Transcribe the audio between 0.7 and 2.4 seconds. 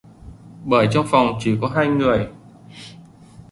trong phòng chỉ có hai người